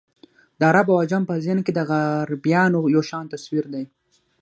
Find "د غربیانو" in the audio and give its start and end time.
1.75-2.79